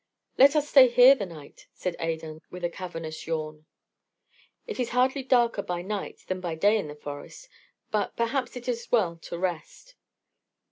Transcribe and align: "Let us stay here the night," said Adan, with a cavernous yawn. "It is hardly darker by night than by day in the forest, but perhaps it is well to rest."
"Let 0.35 0.55
us 0.55 0.67
stay 0.67 0.87
here 0.87 1.13
the 1.13 1.27
night," 1.27 1.67
said 1.75 1.95
Adan, 1.99 2.41
with 2.49 2.63
a 2.63 2.71
cavernous 2.71 3.27
yawn. 3.27 3.67
"It 4.65 4.79
is 4.79 4.89
hardly 4.97 5.21
darker 5.21 5.61
by 5.61 5.83
night 5.83 6.23
than 6.25 6.41
by 6.41 6.55
day 6.55 6.79
in 6.79 6.87
the 6.87 6.95
forest, 6.95 7.47
but 7.91 8.15
perhaps 8.15 8.55
it 8.55 8.67
is 8.67 8.91
well 8.91 9.17
to 9.17 9.37
rest." 9.37 9.93